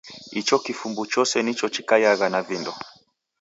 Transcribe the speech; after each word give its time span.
Icho 0.39 0.55
kifumbu 0.65 1.01
chose 1.13 1.35
nicho 1.41 1.65
chikaiagha 1.73 2.27
na 2.33 2.41
vindo. 2.47 2.71